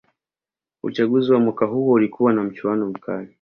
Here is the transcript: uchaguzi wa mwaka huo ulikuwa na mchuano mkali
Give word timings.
uchaguzi 0.83 1.31
wa 1.33 1.39
mwaka 1.39 1.65
huo 1.65 1.91
ulikuwa 1.93 2.33
na 2.33 2.43
mchuano 2.43 2.85
mkali 2.85 3.29